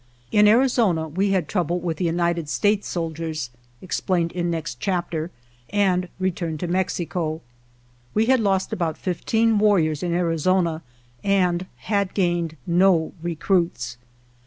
In 0.31 0.47
Arizona 0.47 1.07
we 1.07 1.29
had 1.29 1.47
trouble 1.47 1.79
with 1.79 1.97
the 1.97 2.05
United 2.05 2.49
States 2.49 2.87
soldiers 2.87 3.51
(explained 3.83 4.31
in 4.31 4.49
next 4.49 4.79
chapter) 4.79 5.29
and 5.69 6.09
returned 6.19 6.59
to 6.61 6.67
Mexico. 6.67 7.39
We 8.15 8.25
had 8.25 8.39
lost 8.39 8.73
about 8.73 8.97
fifteen 8.97 9.59
warriors 9.59 10.01
in 10.01 10.15
Arizona, 10.15 10.81
and 11.23 11.67
had 11.81 12.15
gained 12.15 12.57
no 12.65 13.13
recruits. 13.21 13.97